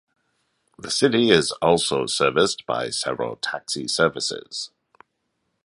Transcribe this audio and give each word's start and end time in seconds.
The 0.79 0.89
city 0.89 1.29
is 1.29 1.51
also 1.61 2.07
serviced 2.07 2.65
by 2.65 2.89
several 2.89 3.35
taxi 3.35 3.87
services. 3.87 4.71